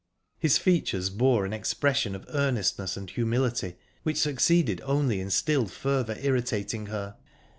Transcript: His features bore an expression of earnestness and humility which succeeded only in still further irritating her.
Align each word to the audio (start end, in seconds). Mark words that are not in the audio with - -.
His 0.39 0.57
features 0.57 1.11
bore 1.11 1.45
an 1.45 1.53
expression 1.53 2.15
of 2.15 2.25
earnestness 2.29 2.97
and 2.97 3.07
humility 3.07 3.75
which 4.01 4.17
succeeded 4.17 4.81
only 4.83 5.19
in 5.21 5.29
still 5.29 5.67
further 5.67 6.17
irritating 6.19 6.87
her. 6.87 7.17